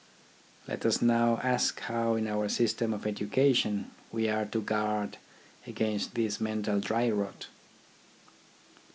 Let 0.67 0.83
us 0.83 0.99
now 0.99 1.37
ask 1.43 1.79
how 1.81 2.15
in 2.15 2.25
our 2.25 2.49
system 2.49 2.91
of 2.91 3.05
education 3.05 3.91
we 4.11 4.27
are 4.29 4.45
to 4.45 4.59
guard 4.59 5.17
against 5.67 6.15
this 6.15 6.41
mental 6.41 6.79
dry 6.79 7.11
rot. 7.11 7.49